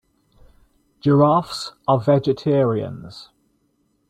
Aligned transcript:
Giraffes 0.99 1.73
are 1.87 1.99
vegetarians. 1.99 3.29